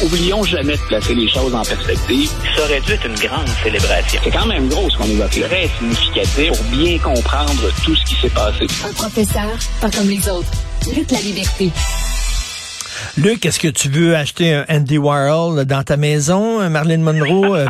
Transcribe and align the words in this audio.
Oublions 0.00 0.44
jamais 0.44 0.76
de 0.76 0.82
placer 0.82 1.12
les 1.12 1.28
choses 1.28 1.52
en 1.52 1.64
perspective. 1.64 2.30
Ça 2.56 2.62
aurait 2.62 2.80
dû 2.80 2.92
être 2.92 3.06
une 3.06 3.16
grande 3.16 3.48
célébration. 3.64 4.20
C'est 4.22 4.30
quand 4.30 4.46
même 4.46 4.68
gros 4.68 4.88
ce 4.90 4.96
qu'on 4.96 5.04
évoque 5.06 5.34
là. 5.36 5.48
Très 5.48 5.68
significatif 5.76 6.52
pour 6.52 6.64
bien 6.66 6.98
comprendre 6.98 7.72
tout 7.84 7.96
ce 7.96 8.04
qui 8.04 8.14
s'est 8.14 8.30
passé. 8.30 8.66
Un 8.88 8.92
professeur, 8.92 9.50
pas 9.80 9.90
comme 9.90 10.08
les 10.08 10.28
autres. 10.28 10.50
Lutte 10.94 11.10
la 11.10 11.20
liberté. 11.20 11.72
Luc, 13.16 13.44
est-ce 13.44 13.58
que 13.58 13.66
tu 13.66 13.88
veux 13.88 14.14
acheter 14.14 14.54
un 14.54 14.64
Andy 14.68 14.98
Warhol 14.98 15.64
dans 15.64 15.82
ta 15.82 15.96
maison, 15.96 16.70
Marilyn 16.70 16.98
Monroe, 16.98 17.56
euh, 17.56 17.66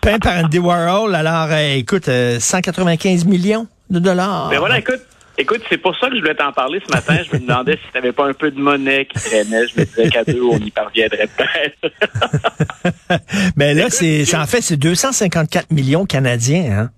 peint 0.00 0.20
par 0.20 0.44
Andy 0.44 0.60
Warhol? 0.60 1.16
Alors, 1.16 1.48
euh, 1.50 1.74
écoute, 1.74 2.08
195 2.38 3.24
millions 3.24 3.66
de 3.90 3.98
dollars. 3.98 4.50
Ben 4.50 4.60
voilà, 4.60 4.78
écoute, 4.78 5.00
Écoute, 5.42 5.62
c'est 5.68 5.78
pour 5.78 5.98
ça 5.98 6.08
que 6.08 6.14
je 6.14 6.20
voulais 6.20 6.36
t'en 6.36 6.52
parler 6.52 6.80
ce 6.86 6.92
matin. 6.92 7.16
Je 7.28 7.36
me 7.36 7.40
demandais 7.40 7.72
si 7.72 7.82
tu 7.90 7.96
n'avais 7.96 8.12
pas 8.12 8.26
un 8.26 8.32
peu 8.32 8.52
de 8.52 8.60
monnaie 8.60 9.06
qui 9.06 9.18
traînait. 9.18 9.66
Je 9.66 9.80
me 9.80 9.84
disais 9.84 10.08
qu'à 10.08 10.22
deux, 10.22 10.40
on 10.40 10.56
y 10.56 10.70
parviendrait 10.70 11.26
peut-être. 11.36 11.92
Mais 13.56 13.74
là, 13.74 13.90
c'est, 13.90 14.22
en 14.36 14.46
fait, 14.46 14.60
c'est 14.60 14.76
254 14.76 15.72
millions 15.72 16.06
canadiens, 16.06 16.72
hein? 16.72 16.90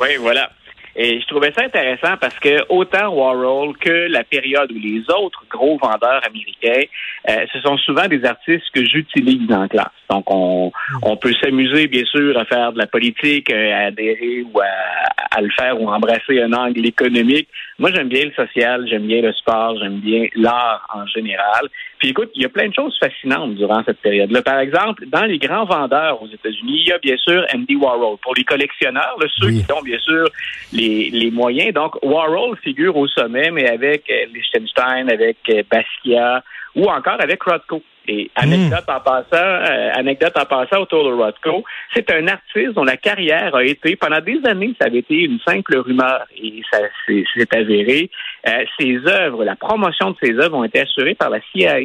Oui, 0.00 0.16
voilà. 0.18 0.48
Et 0.96 1.20
je 1.20 1.26
trouvais 1.26 1.52
ça 1.52 1.62
intéressant 1.62 2.16
parce 2.18 2.38
que 2.38 2.64
autant 2.70 3.10
Warhol 3.10 3.76
que 3.76 4.08
la 4.10 4.24
période 4.24 4.72
où 4.72 4.78
les 4.78 5.02
autres 5.10 5.44
gros 5.50 5.78
vendeurs 5.78 6.22
américains, 6.26 6.88
euh, 7.28 7.44
ce 7.52 7.60
sont 7.60 7.76
souvent 7.78 8.08
des 8.08 8.24
artistes 8.24 8.64
que 8.74 8.84
j'utilise 8.84 9.52
en 9.52 9.68
classe. 9.68 9.86
Donc, 10.08 10.24
on, 10.28 10.72
on 11.02 11.16
peut 11.16 11.34
s'amuser, 11.42 11.86
bien 11.86 12.04
sûr, 12.06 12.36
à 12.38 12.46
faire 12.46 12.72
de 12.72 12.78
la 12.78 12.86
politique, 12.86 13.50
euh, 13.50 13.72
à 13.72 13.86
adhérer 13.88 14.42
ou 14.42 14.58
à, 14.58 15.36
à 15.36 15.40
le 15.40 15.50
faire 15.50 15.80
ou 15.80 15.88
embrasser 15.88 16.42
un 16.42 16.52
angle 16.52 16.84
économique. 16.84 17.48
Moi, 17.80 17.90
j'aime 17.94 18.08
bien 18.08 18.26
le 18.26 18.32
social, 18.32 18.86
j'aime 18.86 19.06
bien 19.06 19.22
le 19.22 19.32
sport, 19.32 19.78
j'aime 19.80 20.00
bien 20.00 20.26
l'art 20.36 20.86
en 20.92 21.06
général. 21.06 21.66
Puis 21.98 22.10
écoute, 22.10 22.30
il 22.34 22.42
y 22.42 22.44
a 22.44 22.50
plein 22.50 22.68
de 22.68 22.74
choses 22.74 22.94
fascinantes 22.98 23.54
durant 23.54 23.82
cette 23.84 24.00
période-là. 24.00 24.42
Par 24.42 24.58
exemple, 24.58 25.06
dans 25.06 25.24
les 25.24 25.38
grands 25.38 25.64
vendeurs 25.64 26.22
aux 26.22 26.28
États-Unis, 26.28 26.82
il 26.82 26.88
y 26.88 26.92
a 26.92 26.98
bien 26.98 27.16
sûr 27.16 27.42
Andy 27.54 27.76
Warhol. 27.76 28.18
Pour 28.18 28.34
les 28.34 28.44
collectionneurs, 28.44 29.16
ceux 29.40 29.48
qui 29.48 29.64
ont 29.72 29.80
bien 29.80 29.98
sûr 29.98 30.28
les, 30.74 31.08
les 31.08 31.30
moyens. 31.30 31.72
Donc, 31.72 31.96
Warhol 32.02 32.58
figure 32.58 32.94
au 32.98 33.08
sommet, 33.08 33.50
mais 33.50 33.66
avec 33.66 34.10
euh, 34.10 34.26
Liechtenstein, 34.34 35.08
avec 35.10 35.38
euh, 35.48 35.62
Basquiat 35.70 36.44
ou 36.74 36.88
encore 36.88 37.20
avec 37.20 37.42
Rothko. 37.42 37.82
Et 38.08 38.30
anecdote 38.34 38.84
en 38.88 39.00
passant, 39.00 39.26
euh, 39.34 39.90
anecdote 39.94 40.32
en 40.36 40.44
passant 40.44 40.80
autour 40.80 41.04
de 41.04 41.12
Rothko, 41.12 41.64
c'est 41.94 42.10
un 42.10 42.26
artiste 42.28 42.72
dont 42.74 42.82
la 42.82 42.96
carrière 42.96 43.54
a 43.54 43.62
été 43.62 43.94
pendant 43.94 44.20
des 44.20 44.40
années, 44.46 44.74
ça 44.80 44.86
avait 44.86 44.98
été 44.98 45.14
une 45.14 45.38
simple 45.46 45.76
rumeur 45.76 46.26
et 46.36 46.62
ça 46.70 46.78
s'est 47.06 47.56
avéré. 47.56 48.10
Euh, 48.48 48.64
ses 48.78 48.98
œuvres, 49.06 49.44
la 49.44 49.54
promotion 49.54 50.10
de 50.10 50.16
ses 50.22 50.32
œuvres 50.38 50.56
ont 50.56 50.64
été 50.64 50.80
assurées 50.80 51.14
par 51.14 51.30
la 51.30 51.40
CIA. 51.52 51.80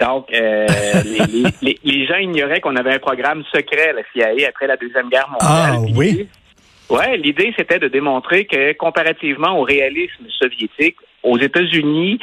Donc, 0.00 0.26
euh, 0.34 0.66
les, 1.62 1.78
les, 1.82 2.06
gens 2.06 2.16
ignoraient 2.16 2.60
qu'on 2.60 2.76
avait 2.76 2.94
un 2.94 2.98
programme 2.98 3.44
secret 3.54 3.90
à 3.90 3.92
la 3.92 4.02
CIA 4.12 4.48
après 4.48 4.66
la 4.66 4.76
Deuxième 4.76 5.08
Guerre 5.08 5.30
mondiale. 5.30 5.50
Ah 5.50 5.78
oui. 5.96 6.28
Ouais, 6.90 7.16
l'idée 7.16 7.54
c'était 7.56 7.78
de 7.78 7.88
démontrer 7.88 8.44
que 8.44 8.72
comparativement 8.74 9.58
au 9.58 9.62
réalisme 9.62 10.26
soviétique, 10.28 10.96
aux 11.24 11.38
États-Unis, 11.38 12.18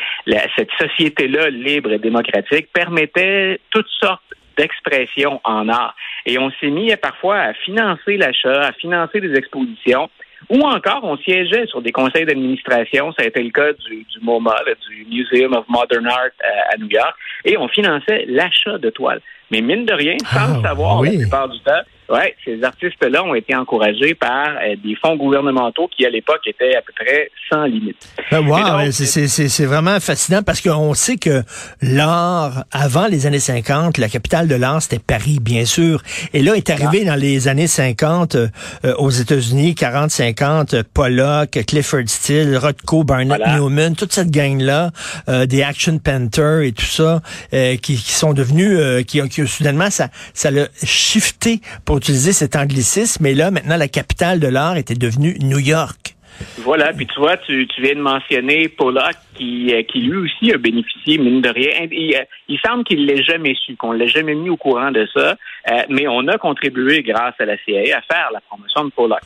cette 0.55 0.71
société-là 0.79 1.49
libre 1.49 1.91
et 1.91 1.99
démocratique 1.99 2.67
permettait 2.71 3.59
toutes 3.71 3.89
sortes 3.99 4.21
d'expressions 4.57 5.41
en 5.43 5.67
art. 5.69 5.95
Et 6.25 6.37
on 6.37 6.51
s'est 6.59 6.69
mis 6.69 6.95
parfois 6.97 7.39
à 7.39 7.53
financer 7.53 8.17
l'achat, 8.17 8.67
à 8.67 8.71
financer 8.73 9.19
des 9.19 9.33
expositions, 9.35 10.09
ou 10.49 10.61
encore 10.61 11.01
on 11.03 11.17
siégeait 11.17 11.65
sur 11.67 11.81
des 11.81 11.91
conseils 11.91 12.25
d'administration. 12.25 13.11
Ça 13.13 13.23
a 13.23 13.27
été 13.27 13.41
le 13.41 13.51
cas 13.51 13.73
du, 13.73 13.97
du 14.03 14.19
MoMA, 14.21 14.55
du 14.89 15.05
Museum 15.05 15.53
of 15.53 15.65
Modern 15.67 16.07
Art 16.07 16.31
à, 16.71 16.77
New 16.77 16.89
York, 16.89 17.15
et 17.45 17.57
on 17.57 17.67
finançait 17.67 18.25
l'achat 18.27 18.77
de 18.77 18.89
toiles. 18.89 19.21
Mais 19.49 19.61
mine 19.61 19.85
de 19.85 19.93
rien, 19.93 20.17
sans 20.25 20.53
le 20.53 20.59
ah, 20.59 20.69
savoir 20.69 21.03
la 21.03 21.11
plupart 21.11 21.49
du 21.49 21.59
temps, 21.59 21.81
Ouais, 22.11 22.35
ces 22.43 22.61
artistes-là 22.61 23.23
ont 23.23 23.35
été 23.35 23.55
encouragés 23.55 24.15
par 24.15 24.49
euh, 24.49 24.75
des 24.83 24.95
fonds 25.01 25.15
gouvernementaux 25.15 25.89
qui, 25.95 26.05
à 26.05 26.09
l'époque, 26.09 26.41
étaient 26.45 26.75
à 26.75 26.81
peu 26.81 26.91
près 26.93 27.31
sans 27.49 27.63
limite. 27.63 28.05
Ben, 28.29 28.45
wow, 28.45 28.91
c'est 28.91 29.65
vraiment 29.65 29.97
fascinant 30.01 30.43
parce 30.43 30.59
qu'on 30.59 30.93
sait 30.93 31.15
que 31.15 31.41
l'art, 31.81 32.65
avant 32.71 33.07
les 33.07 33.27
années 33.27 33.39
50, 33.39 33.97
la 33.97 34.09
capitale 34.09 34.49
de 34.49 34.55
l'art, 34.55 34.81
c'était 34.81 34.99
Paris, 34.99 35.39
bien 35.41 35.63
sûr. 35.63 36.01
Et 36.33 36.41
là, 36.41 36.55
est 36.55 36.69
arrivé 36.69 37.05
dans 37.05 37.15
les 37.15 37.47
années 37.47 37.67
50 37.67 38.35
euh, 38.35 38.49
aux 38.97 39.09
États-Unis, 39.09 39.73
40-50, 39.79 40.83
Pollock, 40.93 41.51
Clifford 41.65 42.07
Steele, 42.07 42.57
Rothko, 42.57 43.05
Barnett 43.05 43.41
Newman, 43.55 43.95
toute 43.95 44.11
cette 44.11 44.31
gang-là, 44.31 44.91
euh, 45.29 45.45
des 45.45 45.63
Action 45.63 45.97
Painters 45.97 46.59
et 46.59 46.73
tout 46.73 46.83
ça, 46.83 47.21
qui, 47.51 47.77
qui, 47.77 48.11
sont 48.11 48.33
devenus, 48.33 49.05
qui, 49.05 49.21
qui 49.29 49.47
soudainement, 49.47 49.89
ça, 49.89 50.09
ça 50.33 50.51
l'a 50.51 50.67
shifté 50.83 51.61
pour 51.85 52.00
utiliser 52.01 52.33
cet 52.33 52.55
anglicisme, 52.55 53.23
mais 53.23 53.35
là, 53.35 53.51
maintenant, 53.51 53.77
la 53.77 53.87
capitale 53.87 54.39
de 54.39 54.47
l'art 54.47 54.75
était 54.75 54.95
devenue 54.95 55.37
New 55.39 55.59
York. 55.59 56.15
Voilà, 56.57 56.93
puis 56.93 57.05
tu 57.05 57.19
vois, 57.19 57.37
tu, 57.37 57.67
viens 57.77 57.93
de 57.93 58.01
mentionner 58.01 58.69
Pollock 58.69 59.13
qui, 59.35 59.71
euh, 59.71 59.83
qui 59.83 59.99
lui 59.99 60.17
aussi 60.17 60.51
a 60.51 60.57
bénéficié, 60.57 61.19
mine 61.19 61.41
de 61.41 61.49
rien. 61.49 61.87
Il, 61.91 62.15
euh, 62.15 62.57
semble 62.65 62.83
qu'il 62.85 63.01
ne 63.01 63.05
l'ait 63.05 63.21
jamais 63.21 63.53
su, 63.53 63.75
qu'on 63.75 63.93
ne 63.93 63.99
l'ait 63.99 64.07
jamais 64.07 64.33
mis 64.33 64.49
au 64.49 64.57
courant 64.57 64.89
de 64.89 65.07
ça, 65.13 65.35
euh, 65.69 65.81
mais 65.89 66.07
on 66.07 66.27
a 66.27 66.39
contribué 66.39 67.03
grâce 67.03 67.35
à 67.37 67.45
la 67.45 67.55
CIA 67.63 67.99
à 67.99 68.01
faire 68.01 68.29
la 68.33 68.41
promotion 68.41 68.85
de 68.85 68.89
Pollock. 68.89 69.21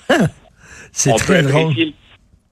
c'est 0.91 1.15
très 1.15 1.43
drôle. 1.43 1.73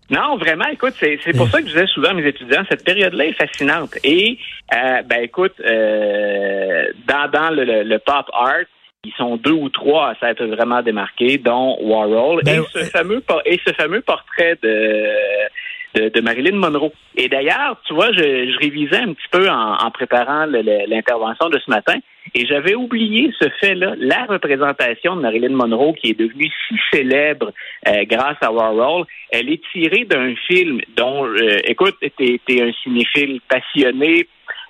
Non, 0.09 0.37
vraiment, 0.37 0.67
écoute, 0.71 0.93
c'est, 0.99 1.35
pour 1.35 1.49
ça 1.49 1.61
que 1.61 1.67
je 1.67 1.73
disais 1.73 1.87
souvent 1.87 2.09
à 2.09 2.13
mes 2.13 2.27
étudiants, 2.27 2.63
cette 2.69 2.85
période-là 2.85 3.25
est 3.25 3.33
fascinante. 3.33 3.97
Et, 4.05 4.37
ben 4.71 5.23
écoute, 5.23 5.55
dans, 5.59 7.31
dans 7.31 7.49
le, 7.49 7.83
le, 7.83 7.99
pop 7.99 8.29
art, 8.33 8.65
ils 9.05 9.13
sont 9.17 9.37
deux 9.37 9.51
ou 9.51 9.69
trois 9.69 10.11
à 10.11 10.15
s'être 10.15 10.43
vraiment 10.45 10.81
démarqués, 10.81 11.37
dont 11.37 11.77
Warhol 11.81 12.41
ben, 12.43 12.61
et, 12.61 12.65
ce 12.71 12.79
fameux, 12.89 13.23
et 13.45 13.59
ce 13.65 13.73
fameux 13.73 14.01
portrait 14.01 14.57
de, 14.61 16.09
de, 16.09 16.21
Marilyn 16.21 16.57
Monroe. 16.57 16.91
Et 17.15 17.27
d'ailleurs, 17.27 17.81
tu 17.85 17.93
vois, 17.93 18.11
je, 18.13 18.21
je, 18.21 18.57
révisais 18.59 18.97
un 18.97 19.13
petit 19.13 19.27
peu 19.31 19.49
en, 19.49 19.75
en 19.75 19.91
préparant 19.91 20.45
l'intervention 20.45 21.49
de 21.49 21.59
ce 21.59 21.69
matin 21.69 21.99
et 22.35 22.45
j'avais 22.45 22.75
oublié 22.75 23.31
ce 23.39 23.47
fait-là, 23.59 23.93
la 23.97 24.25
représentation 24.25 25.15
de 25.15 25.21
Marilyn 25.21 25.55
Monroe 25.55 25.93
qui 25.93 26.11
est 26.11 26.19
devenue 26.19 26.49
si 26.67 26.75
célèbre 26.91 27.51
euh, 27.87 28.05
grâce 28.05 28.37
à 28.41 28.51
Warhol. 28.51 29.05
Elle 29.29 29.49
est 29.49 29.61
tirée 29.71 30.05
d'un 30.05 30.33
film 30.47 30.79
dont, 30.95 31.25
euh, 31.25 31.57
écoute, 31.65 31.95
t'es 31.99 32.39
es 32.47 32.61
un 32.61 32.71
cinéphile 32.83 33.39
passionné. 33.47 34.27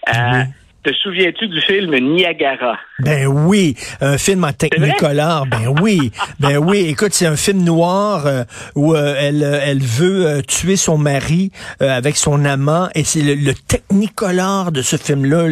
Euh, 0.10 0.44
te 0.84 0.92
souviens-tu 0.94 1.48
du 1.48 1.62
film 1.62 1.96
Niagara? 1.98 2.78
Ben 3.00 3.26
oui, 3.26 3.76
un 4.02 4.18
film 4.18 4.44
en 4.44 4.52
technicolor. 4.52 5.46
Ben 5.48 5.74
oui, 5.82 6.12
ben 6.40 6.58
oui. 6.58 6.86
Écoute, 6.90 7.14
c'est 7.14 7.26
un 7.26 7.38
film 7.38 7.64
noir 7.64 8.28
euh, 8.28 8.44
où 8.76 8.94
euh, 8.94 9.16
elle, 9.18 9.44
elle 9.44 9.82
veut 9.82 10.26
euh, 10.26 10.42
tuer 10.42 10.76
son 10.76 10.98
mari 10.98 11.52
avec 11.80 12.16
son 12.16 12.46
amant 12.46 12.90
et 12.96 13.04
c'est 13.04 13.22
le, 13.22 13.54
technicolor 13.54 14.72
de 14.72 14.82
ce 14.82 14.98
film-là. 14.98 15.48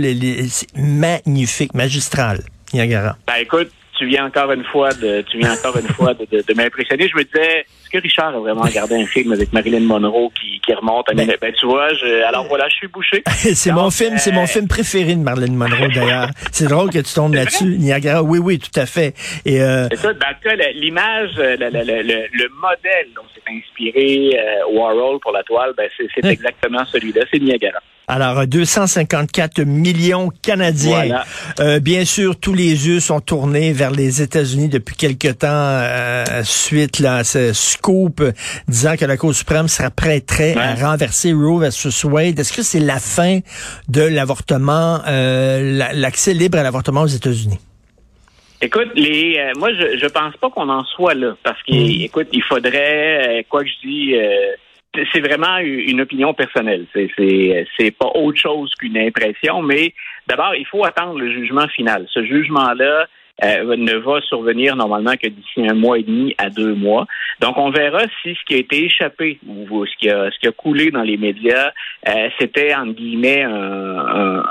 C'est 0.50 0.76
magnifique, 0.78 1.74
magistral. 1.74 2.40
Niagara. 2.74 3.18
Ben 3.28 3.36
écoute, 3.42 3.70
tu 3.98 4.08
viens 4.08 4.26
encore 4.26 4.52
une 4.52 4.64
fois 4.64 4.94
de, 4.94 5.22
tu 5.30 5.38
viens 5.38 5.54
encore 5.54 5.78
une 5.78 5.88
fois 5.88 6.14
de, 6.14 6.26
de, 6.32 6.54
m'impressionner. 6.54 7.10
Je 7.10 7.18
me 7.18 7.24
disais, 7.24 7.66
que 7.92 7.98
Richard 8.00 8.36
a 8.36 8.40
vraiment 8.40 8.62
regardé 8.62 8.96
un 8.96 9.06
film 9.06 9.32
avec 9.34 9.52
Marilyn 9.54 9.82
Monroe 9.82 10.30
qui, 10.40 10.60
qui 10.62 10.74
remonte 10.74 11.10
à 11.10 11.14
ben, 11.14 11.32
ben 11.40 11.54
tu 11.54 11.66
vois, 11.66 11.94
je, 11.94 12.24
alors 12.24 12.46
voilà, 12.48 12.68
je 12.70 12.76
suis 12.76 12.88
bouché. 12.88 13.24
c'est 13.28 13.72
mon 13.72 13.90
film, 13.92 14.18
c'est 14.18 14.32
mon 14.32 14.44
euh, 14.44 14.48
film 14.48 14.68
préféré 14.68 15.16
de 15.16 15.22
Marilyn 15.22 15.54
Monroe 15.54 15.88
d'ailleurs. 15.94 16.30
c'est 16.52 16.68
drôle 16.68 16.90
que 16.90 17.00
tu 17.00 17.14
tombes 17.14 17.34
là-dessus, 17.34 17.78
Niagara. 17.78 18.24
Oui, 18.24 18.40
oui, 18.40 18.60
tout 18.60 18.80
à 18.80 18.86
fait. 18.86 19.14
Et 19.46 19.62
euh... 19.62 19.88
ça, 19.96 20.14
dans 20.14 20.28
le 20.30 20.44
cas, 20.44 20.56
l'image, 20.76 21.32
le, 21.38 21.56
le, 21.58 21.70
le, 21.70 22.28
le, 22.32 22.50
modèle 22.62 23.08
dont 23.16 23.24
s'est 23.34 23.42
inspiré 23.52 24.38
euh, 24.38 24.74
Warhol 24.74 25.20
pour 25.20 25.32
la 25.32 25.44
toile, 25.44 25.74
ben 25.76 25.90
c'est 25.98 26.26
exactement 26.26 26.86
celui-là, 26.86 27.24
c'est 27.32 27.40
Niagara. 27.40 27.80
Alors, 28.08 28.46
254 28.46 29.62
millions 29.62 30.30
canadiens. 30.42 31.22
Euh, 31.62 31.80
bien 31.80 32.04
sûr, 32.04 32.38
tous 32.38 32.54
les 32.54 32.88
yeux 32.88 33.00
sont 33.00 33.22
tournés 33.22 33.72
vers 33.72 33.92
les 33.92 34.22
États-Unis 34.22 34.68
depuis 34.68 34.98
quelque 34.98 35.30
temps 35.30 35.48
euh, 35.48 36.26
suite 36.44 37.00
là, 37.00 37.18
à 37.18 37.24
ce 37.24 37.54
scoop 37.82 38.22
disant 38.68 38.96
que 38.96 39.06
la 39.06 39.18
Cour 39.18 39.34
suprême 39.34 39.68
sera 39.68 39.90
prête 39.90 40.32
à 40.56 40.76
renverser 40.76 41.34
Roe 41.34 41.60
versus 41.60 42.04
Wade. 42.04 42.40
Est-ce 42.40 42.54
que 42.54 42.62
c'est 42.62 42.80
la 42.80 43.00
fin 43.00 43.40
de 43.90 44.02
l'avortement, 44.02 45.00
euh, 45.08 45.90
l'accès 45.94 46.34
libre 46.34 46.60
à 46.60 46.64
l'avortement 46.64 47.02
aux 47.02 47.08
États-Unis? 47.08 47.60
Écoute, 48.62 48.90
les, 48.94 49.38
euh, 49.40 49.54
moi, 49.58 49.74
je, 49.74 49.98
je 49.98 50.06
pense 50.06 50.38
pas 50.38 50.52
qu'on 50.52 50.70
en 50.70 50.84
soit 50.86 51.16
là, 51.16 51.36
parce 51.44 51.62
qu'écoute, 51.64 52.28
mm. 52.28 52.36
il 52.36 52.44
faudrait, 52.44 53.46
quoi 53.50 53.64
que 53.64 53.70
je 53.70 53.88
dis, 53.88 54.16
c'est 55.12 55.22
vraiment 55.22 55.58
une 55.58 56.02
opinion 56.02 56.34
personnelle. 56.34 56.86
C'est 56.94 57.10
c'est 57.78 57.92
pas 57.92 58.12
autre 58.14 58.40
chose 58.40 58.72
qu'une 58.76 58.98
impression, 58.98 59.62
mais 59.62 59.94
d'abord 60.28 60.54
il 60.56 60.66
faut 60.66 60.84
attendre 60.84 61.18
le 61.18 61.32
jugement 61.32 61.68
final. 61.70 62.06
Ce 62.14 62.24
jugement-là 62.24 63.08
euh, 63.44 63.76
ne 63.76 63.96
va 63.96 64.22
survenir 64.22 64.76
normalement 64.76 65.14
que 65.22 65.28
d'ici 65.28 65.68
un 65.68 65.74
mois 65.74 65.98
et 66.00 66.04
demi 66.04 66.36
à 66.38 66.50
deux 66.50 66.74
mois. 66.74 67.08
Donc 67.40 67.58
on 67.58 67.70
verra 67.72 68.02
si 68.22 68.36
ce 68.36 68.46
qui 68.46 68.56
a 68.56 68.58
été 68.58 68.86
échappé 68.86 69.40
ou 69.48 69.86
ce 69.86 69.98
qui 69.98 70.10
a 70.10 70.30
ce 70.32 70.40
qui 70.40 70.48
a 70.48 70.52
coulé 70.52 70.92
dans 70.92 71.04
les 71.04 71.18
médias, 71.18 71.72
euh, 72.08 72.30
c'était 72.40 72.74
en 72.76 72.88
guillemets 72.88 73.44
un, 73.44 73.98
un, 73.98 74.44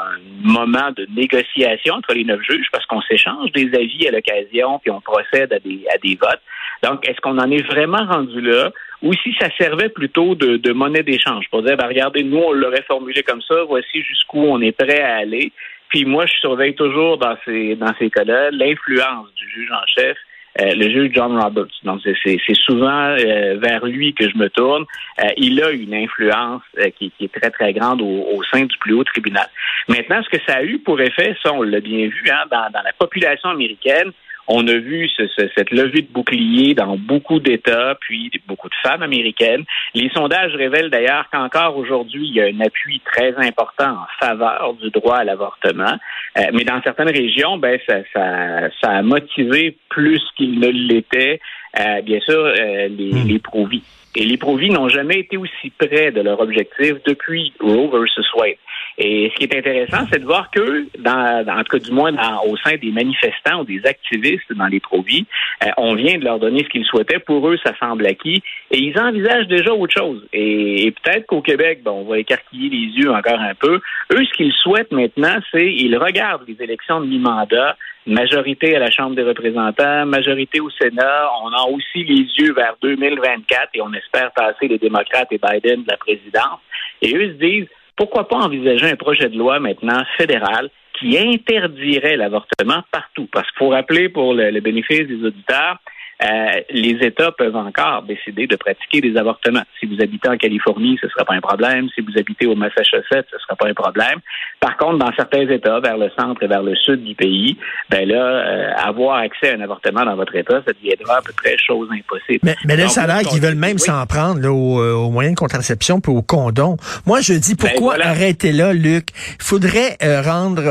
moment 0.43 0.91
de 0.97 1.07
négociation 1.15 1.95
entre 1.95 2.15
les 2.15 2.25
neuf 2.25 2.41
juges 2.43 2.69
parce 2.73 2.87
qu'on 2.87 3.03
s'échange 3.03 3.53
des 3.53 3.69
avis 3.75 4.09
à 4.09 4.11
l'occasion 4.11 4.79
puis 4.79 4.91
on 4.91 5.01
procède 5.01 5.53
à 5.53 5.59
des, 5.59 5.85
à 5.93 5.99
des 5.99 6.17
votes. 6.21 6.41
Donc, 6.83 7.07
est-ce 7.07 7.21
qu'on 7.21 7.39
en 7.39 7.51
est 7.51 7.63
vraiment 7.63 8.05
rendu 8.07 8.41
là 8.41 8.71
ou 9.03 9.13
si 9.15 9.35
ça 9.41 9.49
servait 9.59 9.89
plutôt 9.89 10.35
de, 10.35 10.57
de 10.57 10.73
monnaie 10.73 11.03
d'échange? 11.03 11.47
Pour 11.51 11.63
dire, 11.63 11.77
ben, 11.77 11.87
regardez, 11.87 12.23
nous, 12.23 12.39
on 12.39 12.53
l'aurait 12.53 12.85
formulé 12.87 13.23
comme 13.23 13.43
ça, 13.43 13.63
voici 13.67 14.03
jusqu'où 14.03 14.41
on 14.41 14.61
est 14.61 14.73
prêt 14.73 15.01
à 15.01 15.17
aller. 15.17 15.53
Puis 15.91 16.05
moi, 16.05 16.27
je 16.27 16.35
surveille 16.41 16.75
toujours 16.75 17.19
dans 17.19 17.37
ces, 17.45 17.77
dans 17.77 17.93
ces 17.99 18.11
cas-là 18.11 18.51
l'influence 18.51 19.33
du 19.35 19.49
juge 19.49 19.71
en 19.71 19.87
chef 19.87 20.17
euh, 20.61 20.75
le 20.75 20.91
juge 20.91 21.13
John 21.15 21.39
Roberts. 21.39 21.71
Donc, 21.85 22.01
c'est 22.03 22.55
souvent 22.55 23.17
euh, 23.17 23.57
vers 23.59 23.87
lui 23.87 24.13
que 24.15 24.29
je 24.29 24.37
me 24.37 24.49
tourne. 24.49 24.85
Euh, 25.23 25.29
il 25.37 25.63
a 25.63 25.71
une 25.71 25.95
influence 25.95 26.63
qui, 26.99 27.13
est 27.21 27.33
très, 27.33 27.51
très 27.51 27.73
grande 27.73 28.03
au, 28.03 28.43
sein 28.53 28.65
du 28.65 28.77
plus 28.79 28.95
haut 28.95 29.05
tribunal. 29.05 29.47
Maintenant, 29.89 30.21
ce 30.25 30.29
que 30.29 30.43
ça 30.45 30.57
a 30.57 30.63
eu 30.65 30.79
pour 30.79 31.01
effet, 31.01 31.37
ça, 31.43 31.53
on 31.53 31.63
l'a 31.63 31.81
bien 31.81 32.09
vu, 32.09 32.25
hein, 32.31 32.45
dans, 32.51 32.69
dans 32.73 32.83
la 32.83 32.93
population 32.99 33.51
américaine, 33.51 34.11
on 34.53 34.67
a 34.67 34.75
vu 34.75 35.09
cette 35.37 35.71
levée 35.71 36.03
de 36.03 36.13
bouclier 36.13 36.75
dans 36.75 36.97
beaucoup 36.97 37.39
d'États, 37.39 37.95
puis 38.01 38.33
beaucoup 38.49 38.69
de 38.69 38.75
femmes 38.83 39.03
américaines. 39.03 39.65
Les 39.95 40.11
sondages 40.11 40.55
révèlent 40.57 40.91
d'ailleurs 40.91 41.27
qu'encore 41.31 41.77
aujourd'hui, 41.77 42.27
il 42.27 42.35
y 42.35 42.41
a 42.41 42.47
un 42.47 42.61
appui 42.61 43.01
très 43.05 43.33
important 43.37 43.93
en 43.93 44.07
faveur 44.19 44.75
du 44.75 44.91
droit 44.91 45.19
à 45.19 45.25
l'avortement. 45.25 45.95
Euh, 46.37 46.43
mais 46.53 46.65
dans 46.65 46.83
certaines 46.83 47.11
régions, 47.11 47.59
ben, 47.59 47.79
ça, 47.87 47.99
ça, 48.13 48.91
a 48.91 49.03
motivé 49.03 49.77
plus 49.89 50.21
qu'il 50.37 50.59
ne 50.59 50.69
l'était, 50.69 51.41
euh, 51.79 52.03
bien 52.03 52.19
sûr, 52.19 52.45
euh, 52.45 52.89
les, 52.89 53.13
hmm. 53.13 53.29
les 53.29 53.39
pro-vie. 53.39 53.85
Et 54.17 54.25
les 54.25 54.37
pro-vie 54.37 54.71
n'ont 54.71 54.89
jamais 54.89 55.21
été 55.21 55.37
aussi 55.37 55.71
près 55.79 56.11
de 56.11 56.21
leur 56.23 56.41
objectif 56.41 56.95
depuis 57.07 57.53
Roe 57.61 57.89
versus 57.89 58.27
Wade. 58.35 58.57
Et 58.99 59.31
ce 59.33 59.39
qui 59.39 59.45
est 59.45 59.57
intéressant, 59.57 60.07
c'est 60.13 60.19
de 60.19 60.25
voir 60.25 60.51
que, 60.51 60.87
dans, 60.99 61.45
en 61.49 61.65
tout 61.65 61.79
cas 61.79 61.79
du 61.79 61.91
moins 61.91 62.13
au 62.47 62.57
sein 62.59 62.77
des 62.77 62.91
manifestants 62.91 63.61
ou 63.61 63.65
des 63.65 63.81
activistes 63.85 64.53
dans 64.55 64.67
les 64.67 64.81
pro-vie, 64.81 65.27
euh, 65.65 65.71
on 65.77 65.95
vient 65.95 66.19
de 66.19 66.25
leur 66.25 66.39
donner 66.39 66.65
ce 66.65 66.69
qu'ils 66.69 66.85
souhaitaient. 66.85 67.19
Pour 67.19 67.49
eux, 67.49 67.57
ça 67.65 67.73
semble 67.79 68.07
acquis. 68.07 68.43
Et 68.71 68.79
ils 68.79 68.99
envisagent 68.99 69.49
déjà 69.49 69.73
autre 69.73 69.95
chose. 69.97 70.27
Et, 70.33 70.93
peut-être 71.03 71.27
qu'au 71.27 71.41
Québec, 71.41 71.83
bon, 71.83 72.03
on 72.03 72.05
va 72.05 72.19
écarquiller 72.19 72.69
les 72.69 73.03
yeux 73.03 73.11
encore 73.11 73.41
un 73.41 73.55
peu. 73.55 73.81
Eux, 74.13 74.25
ce 74.25 74.37
qu'ils 74.37 74.53
souhaitent 74.53 74.93
maintenant, 74.93 75.39
c'est 75.53 75.73
ils 75.73 75.97
regardent 75.97 76.47
les 76.47 76.63
élections 76.63 77.01
de 77.01 77.07
mi-mandat 77.07 77.77
majorité 78.07 78.75
à 78.77 78.79
la 78.79 78.91
Chambre 78.91 79.15
des 79.15 79.23
représentants, 79.23 80.07
majorité 80.07 80.61
au 80.61 80.71
Sénat. 80.71 81.31
On 81.43 81.53
a 81.53 81.69
aussi 81.71 82.05
les 82.05 82.27
yeux 82.39 82.53
vers 82.55 82.75
2024 82.83 83.71
et 83.75 83.83
on 83.83 83.93
espère 83.93 84.33
passer 84.33 84.69
les 84.69 84.79
démocrates 84.79 85.29
et 85.31 85.39
Biden 85.39 85.83
de 85.83 85.89
la 85.89 85.97
présidence. 85.97 86.61
Et 87.03 87.15
eux 87.15 87.29
se 87.29 87.45
disent, 87.45 87.69
pourquoi 88.01 88.27
pas 88.27 88.39
envisager 88.39 88.87
un 88.87 88.97
projet 88.97 89.29
de 89.29 89.37
loi 89.37 89.61
maintenant 89.61 90.03
fédéral 90.17 90.71
qui 90.99 91.19
interdirait 91.19 92.17
l'avortement 92.17 92.83
partout? 92.91 93.29
Parce 93.31 93.47
qu'il 93.51 93.59
faut 93.59 93.69
rappeler 93.69 94.09
pour 94.09 94.33
le, 94.33 94.59
bénéfice 94.61 95.07
des 95.07 95.23
auditeurs, 95.23 95.77
euh, 96.23 96.61
les 96.71 96.99
États 97.01 97.33
peuvent 97.33 97.57
encore 97.57 98.03
décider 98.03 98.47
de 98.47 98.57
pratiquer 98.57 99.01
des 99.01 99.17
avortements. 99.17 99.63
Si 99.79 99.87
vous 99.87 100.03
habitez 100.03 100.29
en 100.29 100.37
Californie, 100.37 100.99
ce 101.01 101.07
ne 101.07 101.11
sera 101.11 101.25
pas 101.25 101.35
un 101.35 101.41
problème. 101.41 101.89
Si 101.95 102.03
vous 102.03 102.13
habitez 102.19 102.47
au 102.47 102.55
Massachusetts, 102.55 103.27
ce 103.31 103.37
ne 103.37 103.41
sera 103.41 103.57
pas 103.57 103.69
un 103.69 103.75
problème. 103.75 104.19
Par 104.61 104.77
contre, 104.77 104.99
dans 104.99 105.13
certains 105.17 105.49
États, 105.49 105.81
vers 105.81 105.97
le 105.97 106.11
centre 106.19 106.43
et 106.43 106.47
vers 106.47 106.63
le 106.63 106.77
sud 106.77 107.05
du 107.05 107.15
pays, 107.15 107.57
ben 107.89 108.07
là, 108.07 108.23
euh, 108.23 108.73
avoir 108.77 109.17
accès 109.17 109.53
à 109.53 109.57
un 109.57 109.61
avortement 109.63 110.05
dans 110.05 110.17
votre 110.17 110.37
État, 110.37 110.61
ça 110.67 110.73
deviendra 110.73 111.19
à 111.19 111.23
peu 111.23 111.33
près 111.33 111.57
chose 111.57 111.89
impossible. 111.91 112.41
Mais, 112.43 112.57
mais 112.67 112.77
là, 112.77 112.89
ça 112.89 113.05
a 113.05 113.25
qu'ils 113.25 113.41
veulent 113.41 113.55
même 113.55 113.79
s'en 113.79 114.05
prendre 114.07 114.41
là, 114.41 114.53
aux, 114.53 114.79
euh, 114.79 114.93
aux, 114.93 115.11
moyens 115.11 115.35
de 115.35 115.41
contraception 115.41 116.01
puis 116.01 116.13
aux 116.13 116.23
condoms. 116.23 116.77
Moi, 117.07 117.23
je 117.23 117.33
dis, 117.33 117.55
ben, 117.55 117.71
pourquoi 117.71 117.97
arrêter 118.03 118.53
là, 118.53 118.75
Luc? 118.75 119.09
Il 119.39 119.45
faudrait 119.45 119.97
rendre, 120.03 120.63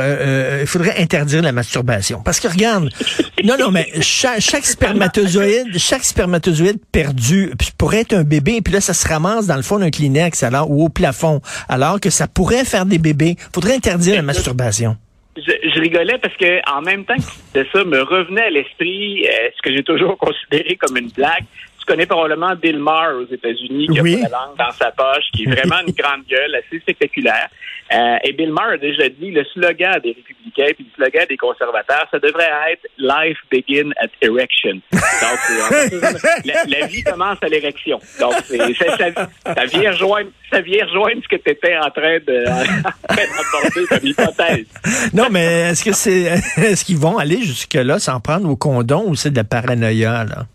il 0.62 0.68
faudrait 0.68 1.02
interdire 1.02 1.42
la 1.42 1.52
masturbation. 1.52 2.22
Parce 2.24 2.40
que 2.40 2.48
regarde, 2.48 2.90
non, 3.44 3.56
non, 3.60 3.72
mais 3.72 3.88
chaque, 4.02 4.42
chaque 4.42 4.66
spermatozoïde 4.66 5.39
chaque 5.78 6.04
spermatozoïde 6.04 6.80
perdu 6.92 7.52
pourrait 7.78 8.02
être 8.02 8.14
un 8.14 8.24
bébé, 8.24 8.62
puis 8.62 8.74
là, 8.74 8.82
ça 8.82 8.94
se 8.94 9.08
ramasse 9.08 9.48
dans 9.48 9.56
le 9.56 9.62
fond 9.62 9.80
d'un 9.80 9.90
Kleenex 9.90 10.44
alors, 10.44 10.70
ou 10.70 10.86
au 10.86 10.90
plafond, 10.90 11.42
alors 11.68 12.00
que 12.00 12.10
ça 12.10 12.28
pourrait 12.28 12.66
faire 12.66 12.86
des 12.86 12.98
bébés. 12.98 13.36
faudrait 13.54 13.76
interdire 13.76 14.16
la 14.16 14.22
masturbation. 14.22 14.98
Je, 15.38 15.80
rigolais 15.80 16.18
parce 16.18 16.36
que 16.36 16.60
en 16.70 16.82
même 16.82 17.06
temps 17.06 17.16
que 17.54 17.66
ça 17.72 17.84
me 17.86 18.02
revenait 18.02 18.44
à 18.44 18.50
l'esprit 18.50 19.26
euh, 19.26 19.50
ce 19.56 19.62
que 19.62 19.74
j'ai 19.74 19.84
toujours 19.84 20.18
considéré 20.20 20.76
comme 20.76 20.98
une 20.98 21.10
blague. 21.10 21.46
Tu 21.80 21.86
connais 21.86 22.06
probablement 22.06 22.56
Bill 22.56 22.78
Maher 22.78 23.16
aux 23.16 23.34
États-Unis 23.34 23.88
qui 23.88 24.00
a 24.00 24.04
la 24.04 24.30
langue 24.30 24.58
dans 24.58 24.72
sa 24.72 24.92
poche, 24.92 25.26
qui 25.34 25.44
est 25.44 25.52
vraiment 25.52 25.80
une 25.88 25.94
grande 25.98 26.26
gueule, 26.30 26.56
assez 26.56 26.80
spectaculaire. 26.80 27.48
Euh, 27.92 28.18
et 28.24 28.34
Bill 28.34 28.52
Maher 28.52 28.74
a 28.74 28.78
déjà 28.78 29.10
dit 29.10 29.32
le 29.32 29.44
slogan 29.46 30.00
des 30.04 30.10
républicains 30.10 30.74
puis 30.76 30.86
le 30.86 31.04
slogan 31.04 31.26
des 31.28 31.38
conservateurs, 31.38 32.06
ça 32.12 32.20
devrait 32.20 32.50
être 32.72 32.86
Life 32.98 33.38
begin 33.52 33.90
at 33.98 34.10
erection. 34.22 34.80
Donc, 34.92 35.40
euh, 35.50 36.12
la, 36.68 36.86
vie 36.86 37.04
commence 37.04 37.38
à 37.42 37.48
l'érection. 37.48 38.00
Donc, 38.20 38.34
ça, 38.34 39.66
vient 39.66 39.92
rejoindre, 39.92 40.30
ça 40.52 40.62
vient 40.62 40.86
rejoindre 40.86 41.22
ce 41.24 41.36
que 41.36 41.42
tu 41.42 41.52
étais 41.52 41.78
en 41.78 41.90
train 41.90 42.20
de 42.20 42.44
d'apporter 43.10 43.86
comme 43.90 44.08
hypothèse. 44.08 44.68
Non, 45.14 45.28
mais 45.32 45.70
est-ce 45.72 45.84
que 45.84 45.94
c'est 45.94 46.24
est-ce 46.58 46.86
qu'ils 46.86 46.98
vont 46.98 47.18
aller 47.18 47.42
jusque 47.42 47.74
là 47.74 47.98
sans 47.98 48.20
prendre 48.20 48.48
au 48.50 48.56
condom 48.56 49.06
ou 49.08 49.16
c'est 49.16 49.32
de 49.32 49.38
la 49.38 49.44
paranoïa 49.44 50.26
là? 50.26 50.46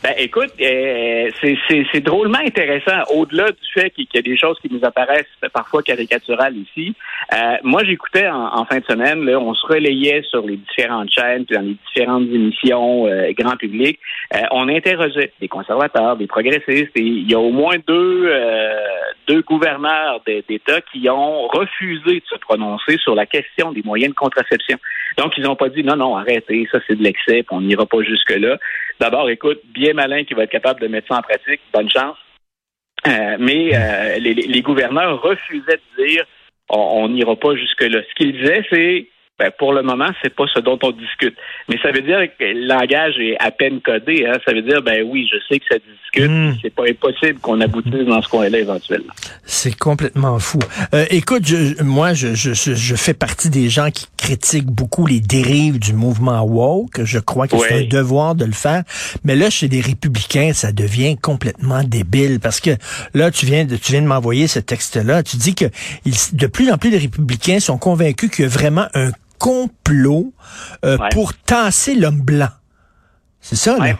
Ben, 0.00 0.14
écoute, 0.16 0.52
euh, 0.60 1.28
c'est 1.42 2.00
drôlement 2.00 2.38
intéressant. 2.38 3.02
Au-delà 3.12 3.50
du 3.50 3.72
fait 3.74 3.90
qu'il 3.90 4.06
y 4.14 4.18
a 4.18 4.22
des 4.22 4.36
choses 4.36 4.56
qui 4.60 4.72
nous 4.72 4.84
apparaissent 4.84 5.26
parfois 5.52 5.82
caricaturales 5.82 6.56
ici, 6.56 6.94
euh, 7.34 7.56
moi 7.64 7.82
j'écoutais 7.84 8.28
en, 8.28 8.64
fin 8.64 8.78
de 8.78 8.84
semaine, 8.84 9.24
là, 9.24 9.40
on 9.40 9.54
se 9.54 9.66
relayait 9.66 10.22
sur 10.22 10.46
les 10.46 10.56
différentes 10.56 11.10
chaînes, 11.10 11.44
dans 11.50 11.62
les 11.62 11.76
différentes 11.88 12.28
émissions 12.28 13.08
euh, 13.08 13.32
grand 13.36 13.56
public. 13.56 13.98
on 14.52 14.68
interrogeait 14.68 15.32
des 15.40 15.48
conservateurs, 15.48 16.16
des 16.16 16.28
progressistes, 16.28 16.92
et 16.94 17.02
il 17.02 17.28
y 17.28 17.34
a 17.34 17.40
au 17.40 17.50
moins 17.50 17.76
deux, 17.84 18.30
deux 19.26 19.42
gouverneurs 19.42 20.22
d'État 20.24 20.80
qui 20.92 21.10
ont 21.10 21.48
refusé 21.48 22.20
de 22.20 22.26
se 22.30 22.38
prononcer 22.38 22.98
sur 22.98 23.16
la 23.16 23.26
question 23.26 23.72
des 23.72 23.82
moyens 23.82 24.12
de 24.12 24.16
contraception. 24.16 24.78
Donc, 25.16 25.32
ils 25.36 25.42
n'ont 25.42 25.56
pas 25.56 25.68
dit 25.68 25.82
non, 25.82 25.96
non, 25.96 26.16
arrêtez, 26.16 26.68
ça 26.70 26.78
c'est 26.86 26.96
de 26.96 27.02
l'excès, 27.02 27.44
on 27.50 27.60
n'ira 27.60 27.84
pas 27.86 28.02
jusque-là. 28.02 28.58
D'abord, 29.00 29.30
écoute, 29.30 29.60
bien 29.72 29.94
malin 29.94 30.24
qui 30.24 30.34
va 30.34 30.44
être 30.44 30.50
capable 30.50 30.80
de 30.80 30.88
mettre 30.88 31.08
ça 31.08 31.18
en 31.18 31.22
pratique, 31.22 31.60
bonne 31.72 31.90
chance. 31.90 32.16
Euh, 33.06 33.36
mais 33.38 33.70
euh, 33.74 34.18
les, 34.18 34.62
gouverneurs 34.62 35.22
refusaient 35.22 35.80
de 35.98 36.04
dire 36.04 36.24
on 36.68 37.08
n'ira 37.08 37.36
pas 37.36 37.54
jusque-là. 37.54 38.00
Ce 38.02 38.14
qu'ils 38.14 38.32
disaient, 38.32 38.64
c'est 38.70 39.08
ben, 39.38 39.52
pour 39.56 39.72
le 39.72 39.82
moment, 39.82 40.08
c'est 40.20 40.34
pas 40.34 40.46
ce 40.52 40.58
dont 40.58 40.78
on 40.82 40.90
discute. 40.90 41.36
Mais 41.68 41.78
ça 41.80 41.92
veut 41.92 42.00
dire 42.00 42.18
que 42.38 42.44
le 42.44 42.66
langage 42.66 43.14
est 43.20 43.36
à 43.38 43.52
peine 43.52 43.80
codé. 43.80 44.26
Hein? 44.26 44.36
Ça 44.44 44.52
veut 44.52 44.62
dire, 44.62 44.82
ben 44.82 45.06
oui, 45.06 45.28
je 45.32 45.36
sais 45.48 45.60
que 45.60 45.66
ça 45.70 45.76
discute. 45.76 46.30
Hmm. 46.30 46.54
C'est 46.60 46.74
pas 46.74 46.88
impossible 46.88 47.38
qu'on 47.38 47.60
aboutisse 47.60 48.06
dans 48.06 48.20
ce 48.20 48.28
coin-là 48.28 48.58
éventuellement. 48.58 49.12
C'est 49.44 49.76
complètement 49.78 50.40
fou. 50.40 50.58
Euh, 50.92 51.04
écoute, 51.10 51.46
je, 51.46 51.80
moi, 51.84 52.14
je, 52.14 52.34
je, 52.34 52.52
je, 52.52 52.94
fais 52.96 53.14
partie 53.14 53.48
des 53.48 53.68
gens 53.68 53.92
qui 53.92 54.06
critiquent 54.16 54.66
beaucoup 54.66 55.06
les 55.06 55.20
dérives 55.20 55.78
du 55.78 55.92
mouvement 55.92 56.42
woke. 56.42 57.04
Je 57.04 57.20
crois 57.20 57.46
que 57.46 57.56
c'est 57.58 57.84
un 57.84 57.88
devoir 57.88 58.34
de 58.34 58.44
le 58.44 58.52
faire. 58.52 58.82
Mais 59.22 59.36
là, 59.36 59.50
chez 59.50 59.68
les 59.68 59.80
républicains, 59.80 60.52
ça 60.52 60.72
devient 60.72 61.16
complètement 61.16 61.84
débile 61.84 62.40
parce 62.40 62.60
que 62.60 62.70
là, 63.14 63.30
tu 63.30 63.46
viens 63.46 63.64
de, 63.64 63.76
tu 63.76 63.92
viens 63.92 64.02
de 64.02 64.08
m'envoyer 64.08 64.48
ce 64.48 64.58
texte-là. 64.58 65.22
Tu 65.22 65.36
dis 65.36 65.54
que 65.54 65.66
de 66.32 66.46
plus 66.48 66.72
en 66.72 66.78
plus 66.78 66.90
les 66.90 66.98
républicains 66.98 67.60
sont 67.60 67.78
convaincus 67.78 68.30
qu'il 68.30 68.44
y 68.44 68.46
a 68.46 68.50
vraiment 68.50 68.88
un 68.94 69.10
complot 69.38 70.32
euh, 70.84 70.96
pour 71.12 71.34
tasser 71.34 71.94
l'homme 71.94 72.20
blanc. 72.20 72.48
C'est 73.40 73.56
ça, 73.56 73.78
là? 73.78 73.94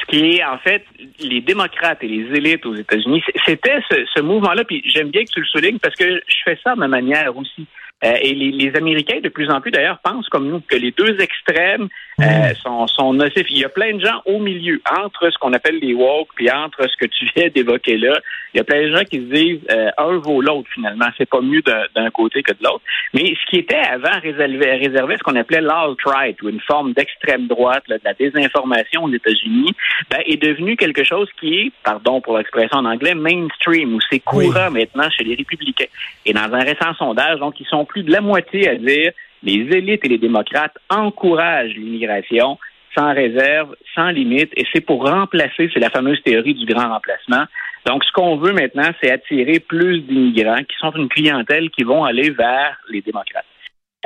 Ce 0.00 0.04
qui 0.10 0.36
est, 0.36 0.44
en 0.44 0.58
fait, 0.58 0.84
les 1.18 1.40
démocrates 1.40 2.02
et 2.02 2.08
les 2.08 2.36
élites 2.36 2.64
aux 2.66 2.74
États-Unis, 2.74 3.22
c'était 3.46 3.80
ce, 3.90 4.04
ce 4.14 4.20
mouvement-là, 4.20 4.64
puis 4.64 4.82
j'aime 4.86 5.10
bien 5.10 5.24
que 5.24 5.30
tu 5.30 5.40
le 5.40 5.46
soulignes 5.46 5.78
parce 5.78 5.94
que 5.96 6.04
je 6.04 6.36
fais 6.44 6.58
ça 6.62 6.74
de 6.74 6.80
ma 6.80 6.88
manière 6.88 7.36
aussi. 7.36 7.66
Euh, 8.04 8.14
et 8.20 8.34
les, 8.34 8.50
les, 8.50 8.76
Américains, 8.76 9.20
de 9.22 9.30
plus 9.30 9.48
en 9.50 9.62
plus 9.62 9.70
d'ailleurs, 9.70 9.98
pensent 10.00 10.28
comme 10.28 10.48
nous 10.48 10.60
que 10.60 10.76
les 10.76 10.90
deux 10.90 11.18
extrêmes 11.18 11.88
euh, 12.20 12.54
sont, 12.62 12.86
sont 12.86 13.14
nocifs. 13.14 13.46
Il 13.48 13.58
y 13.58 13.64
a 13.64 13.70
plein 13.70 13.94
de 13.94 14.04
gens 14.04 14.20
au 14.26 14.38
milieu, 14.38 14.82
entre 15.00 15.30
ce 15.30 15.38
qu'on 15.38 15.54
appelle 15.54 15.78
les 15.78 15.94
woke, 15.94 16.28
puis 16.34 16.50
entre 16.50 16.86
ce 16.88 16.96
que 16.98 17.06
tu 17.06 17.26
viens 17.34 17.48
d'évoquer 17.48 17.96
là. 17.96 18.18
Il 18.52 18.58
y 18.58 18.60
a 18.60 18.64
plein 18.64 18.82
de 18.82 18.94
gens 18.94 19.04
qui 19.04 19.16
se 19.16 19.34
disent 19.34 19.60
euh, 19.70 19.90
un 19.96 20.18
vaut 20.18 20.42
l'autre 20.42 20.68
finalement. 20.74 21.06
C'est 21.16 21.28
pas 21.28 21.40
mieux 21.40 21.62
d'un 21.62 22.10
côté 22.10 22.42
que 22.42 22.52
de 22.52 22.62
l'autre. 22.62 22.82
Mais 23.14 23.34
ce 23.34 23.50
qui 23.50 23.56
était 23.56 23.76
avant 23.76 24.20
réservé, 24.20 24.72
réservé 24.72 25.16
ce 25.16 25.22
qu'on 25.22 25.36
appelait 25.36 25.62
l'alt-right, 25.62 26.40
ou 26.42 26.50
une 26.50 26.60
forme 26.60 26.92
d'extrême 26.92 27.46
droite, 27.46 27.84
de 27.88 27.98
la 28.04 28.12
désinformation 28.12 29.04
aux 29.04 29.12
États-Unis, 29.12 29.72
ben, 30.10 30.20
est 30.26 30.42
devenu 30.42 30.76
quelque 30.76 31.02
chose 31.02 31.28
qui 31.40 31.54
est, 31.60 31.72
pardon 31.82 32.20
pour 32.20 32.36
l'expression 32.36 32.78
en 32.78 32.84
anglais, 32.84 33.14
mainstream, 33.14 33.94
ou 33.94 34.00
c'est 34.10 34.20
courant 34.20 34.70
maintenant 34.70 35.08
chez 35.10 35.24
les 35.24 35.34
républicains. 35.34 35.86
Et 36.26 36.34
dans 36.34 36.52
un 36.52 36.60
récent 36.60 36.92
sondage, 36.98 37.38
donc, 37.38 37.58
ils 37.58 37.66
sont 37.66 37.85
plus 37.86 38.02
de 38.02 38.12
la 38.12 38.20
moitié 38.20 38.68
à 38.68 38.74
dire 38.74 39.12
les 39.42 39.76
élites 39.76 40.04
et 40.04 40.08
les 40.08 40.18
démocrates 40.18 40.76
encouragent 40.90 41.74
l'immigration 41.74 42.58
sans 42.96 43.12
réserve, 43.12 43.74
sans 43.94 44.08
limite, 44.08 44.50
et 44.56 44.64
c'est 44.72 44.80
pour 44.80 45.06
remplacer, 45.06 45.68
c'est 45.72 45.80
la 45.80 45.90
fameuse 45.90 46.22
théorie 46.22 46.54
du 46.54 46.64
grand 46.64 46.88
remplacement. 46.88 47.44
Donc, 47.84 48.04
ce 48.04 48.12
qu'on 48.12 48.36
veut 48.36 48.52
maintenant, 48.52 48.90
c'est 49.00 49.10
attirer 49.10 49.60
plus 49.60 50.00
d'immigrants 50.00 50.64
qui 50.64 50.76
sont 50.78 50.92
une 50.92 51.08
clientèle 51.08 51.70
qui 51.70 51.84
vont 51.84 52.04
aller 52.04 52.30
vers 52.30 52.78
les 52.90 53.02
démocrates. 53.02 53.44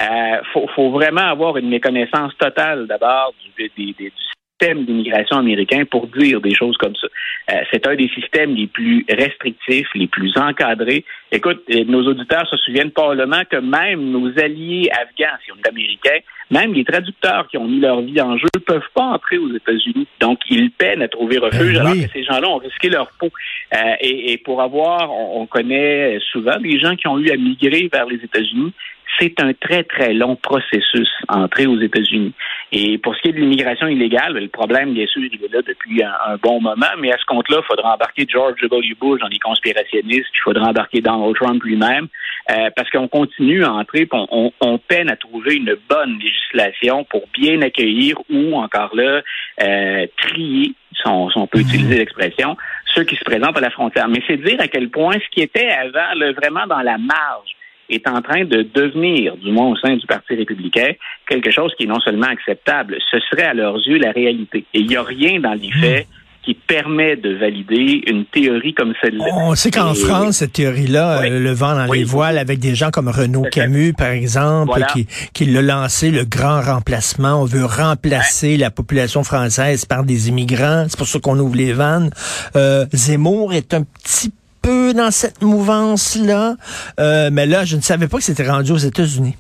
euh, 0.03 0.41
faut, 0.53 0.67
faut 0.75 0.91
vraiment 0.91 1.23
avoir 1.23 1.57
une 1.57 1.69
méconnaissance 1.69 2.37
totale 2.37 2.87
d'abord 2.87 3.33
du, 3.57 3.71
du, 3.77 3.93
du 3.93 4.13
système 4.61 4.85
d'immigration 4.85 5.39
américain 5.39 5.85
pour 5.91 6.07
dire 6.09 6.41
des 6.41 6.55
choses 6.55 6.77
comme 6.77 6.95
ça. 6.97 7.07
Euh, 7.51 7.61
c'est 7.73 7.87
un 7.87 7.95
des 7.95 8.09
systèmes 8.09 8.55
les 8.55 8.67
plus 8.67 9.05
restrictifs, 9.09 9.89
les 9.95 10.07
plus 10.07 10.37
encadrés. 10.37 11.05
Écoute, 11.33 11.63
euh, 11.71 11.85
nos 11.87 12.07
auditeurs 12.07 12.47
se 12.49 12.57
souviennent 12.59 12.91
probablement 12.91 13.43
que 13.51 13.57
même 13.57 14.11
nos 14.11 14.29
alliés 14.39 14.89
afghans, 14.93 15.37
si 15.45 15.53
on 15.53 15.57
est 15.57 15.69
américain, 15.69 16.19
même 16.51 16.75
les 16.75 16.85
traducteurs 16.85 17.47
qui 17.49 17.57
ont 17.59 17.67
mis 17.67 17.81
leur 17.81 18.01
vie 18.01 18.21
en 18.21 18.37
jeu 18.37 18.49
peuvent 18.67 18.83
pas 18.95 19.05
entrer 19.05 19.39
aux 19.39 19.55
États-Unis. 19.55 20.07
Donc, 20.21 20.41
ils 20.51 20.71
peinent 20.73 21.03
à 21.03 21.09
trouver 21.09 21.39
refuge 21.39 21.75
Ben 21.75 21.81
alors 21.81 21.93
oui. 21.93 22.07
que 22.07 22.13
ces 22.13 22.25
gens-là 22.25 22.49
ont 22.49 22.57
risqué 22.59 22.89
leur 22.89 23.11
peau. 23.19 23.29
Euh, 23.75 23.79
et, 24.01 24.33
et 24.33 24.39
pour 24.39 24.61
avoir, 24.61 25.13
on, 25.13 25.43
on 25.43 25.47
connaît 25.47 26.19
souvent 26.33 26.59
des 26.59 26.79
gens 26.81 26.97
qui 26.97 27.07
ont 27.07 27.19
eu 27.19 27.31
à 27.31 27.37
migrer 27.37 27.89
vers 27.93 28.07
les 28.07 28.17
États-Unis. 28.17 28.73
C'est 29.19 29.41
un 29.41 29.53
très, 29.53 29.83
très 29.85 30.15
long 30.15 30.37
processus 30.37 31.09
entrer 31.29 31.67
aux 31.67 31.79
États-Unis. 31.79 32.33
Et 32.73 32.99
pour 32.99 33.15
ce 33.15 33.21
qui 33.21 33.29
est 33.29 33.33
de 33.33 33.39
l'immigration 33.39 33.89
illégale, 33.89 34.35
le 34.35 34.49
problème, 34.49 34.95
bien 34.95 35.07
sûr, 35.07 35.23
il 35.23 35.45
est 35.45 35.53
là 35.53 35.61
depuis 35.67 36.03
un, 36.03 36.13
un 36.27 36.37
bon 36.37 36.61
moment, 36.61 36.87
mais 36.99 37.13
à 37.13 37.19
ce 37.19 37.25
compte-là, 37.27 37.59
il 37.63 37.67
faudra 37.67 37.95
embarquer 37.95 38.27
George 38.29 38.61
W. 38.63 38.95
Bush 39.01 39.21
dans 39.21 39.29
les 39.29 39.39
conspirationnistes, 39.39 40.29
il 40.35 40.41
faudra 40.43 40.69
embarquer 40.69 41.01
Donald 41.01 41.35
Trump 41.35 41.63
lui-même, 41.63 42.09
euh, 42.51 42.71
parce 42.77 42.89
qu'on 42.91 43.09
continue 43.09 43.65
à 43.65 43.73
entrer, 43.73 44.09
on, 44.13 44.27
on, 44.31 44.53
on 44.61 44.79
peine 44.79 45.11
à 45.11 45.17
trouver 45.17 45.57
une 45.57 45.77
bonne 45.89 46.19
législation 46.19 47.05
pour 47.05 47.27
bien 47.33 47.61
accueillir 47.63 48.17
ou, 48.31 48.55
encore 48.57 48.95
là, 48.95 49.23
euh, 49.63 50.07
trier, 50.19 50.73
si 50.95 51.07
on, 51.07 51.31
si 51.31 51.39
on 51.39 51.47
peut 51.47 51.61
utiliser 51.61 51.99
l'expression, 51.99 52.57
ceux 52.95 53.05
qui 53.05 53.17
se 53.17 53.25
présentent 53.25 53.57
à 53.57 53.61
la 53.61 53.71
frontière. 53.71 54.09
Mais 54.09 54.23
c'est 54.27 54.37
dire 54.37 54.61
à 54.61 54.69
quel 54.69 54.91
point 54.91 55.15
ce 55.15 55.29
qui 55.31 55.41
était 55.41 55.69
avant, 55.69 56.15
là, 56.15 56.33
vraiment 56.33 56.67
dans 56.67 56.81
la 56.81 56.99
marge, 56.99 57.57
est 57.91 58.07
en 58.09 58.21
train 58.23 58.45
de 58.45 58.67
devenir, 58.75 59.37
du 59.37 59.51
moins 59.53 59.69
au 59.69 59.77
sein 59.77 59.97
du 59.97 60.07
Parti 60.07 60.35
républicain, 60.35 60.93
quelque 61.29 61.51
chose 61.51 61.73
qui 61.77 61.85
est 61.85 61.89
non 61.89 62.01
seulement 62.01 62.29
acceptable, 62.29 62.97
ce 63.11 63.19
serait 63.31 63.45
à 63.49 63.55
leurs 63.55 63.77
yeux 63.87 63.99
la 63.99 64.13
réalité. 64.13 64.65
Et 64.75 64.81
il 64.81 64.87
n'y 64.87 64.97
a 64.97 65.03
rien 65.03 65.41
dans 65.41 65.55
les 65.55 65.71
faits 65.73 66.07
qui 66.43 66.55
permet 66.55 67.17
de 67.17 67.35
valider 67.35 68.03
une 68.07 68.25
théorie 68.25 68.73
comme 68.73 68.95
celle-là. 69.03 69.27
On 69.43 69.55
sait 69.55 69.71
qu'en 69.71 69.93
France, 69.93 70.39
cette 70.39 70.55
théorie-là, 70.55 71.19
Oui. 71.21 71.29
euh, 71.31 71.39
le 71.39 71.51
vent 71.53 71.75
dans 71.77 71.87
Oui. 71.87 71.99
les 71.99 72.05
voiles, 72.05 72.39
avec 72.39 72.59
des 72.61 72.75
gens 72.75 72.91
comme 72.91 73.09
Renaud. 73.09 73.43
Camus, 73.53 73.93
par 73.93 74.09
exemple, 74.09 74.69
Voilà. 74.69 74.87
qui, 74.87 75.07
qui 75.35 75.45
l'a 75.45 75.61
lancé, 75.61 76.11
le 76.11 76.25
grand 76.25 76.63
remplacement. 76.63 77.43
On 77.43 77.45
veut 77.45 77.67
remplacer 77.67 78.57
la 78.57 78.71
population 78.71 79.23
française 79.23 79.85
par 79.85 80.03
des 80.05 80.31
immigrants. 80.31 80.87
C'est 80.89 80.97
pour 80.97 81.09
ça 81.09 81.19
qu'on 81.21 81.39
ouvre 81.39 81.57
les 81.57 81.75
vannes. 81.75 82.11
Euh, 82.57 82.87
Zemmour 82.91 83.53
est 83.53 83.75
un 83.75 83.83
petit 83.83 84.33
peu 84.63 84.93
dans 84.95 85.11
cette 85.11 85.43
mouvance-là. 85.43 86.55
Euh, 86.99 87.31
mais 87.33 87.47
là, 87.47 87.65
je 87.65 87.77
ne 87.77 87.81
savais 87.81 88.09
pas 88.09 88.19
que 88.19 88.25
c'était 88.25 88.49
rendu 88.49 88.73
aux 88.73 88.77
États-Unis. 88.77 89.37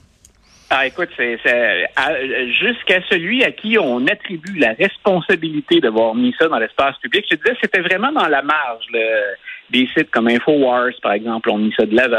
Ah, 0.73 0.87
écoute, 0.87 1.09
c'est 1.17 1.37
jusqu'à 2.61 3.01
celui 3.11 3.43
à 3.43 3.51
qui 3.51 3.77
on 3.77 4.07
attribue 4.07 4.57
la 4.59 4.73
responsabilité 4.75 5.81
d'avoir 5.81 6.15
mis 6.15 6.33
ça 6.39 6.47
dans 6.47 6.59
l'espace 6.59 6.97
public. 6.99 7.25
Je 7.29 7.35
te 7.37 7.43
disais, 7.43 7.57
c'était 7.61 7.81
vraiment 7.81 8.13
dans 8.13 8.29
la 8.29 8.43
marge. 8.43 8.85
le- 8.93 9.35
des 9.71 9.89
sites 9.97 10.11
comme 10.11 10.27
Infowars, 10.27 10.91
par 11.01 11.13
exemple, 11.13 11.49
ont 11.49 11.59
mis 11.59 11.73
ça 11.79 11.87
de 11.87 11.95
l'avant. 11.95 12.17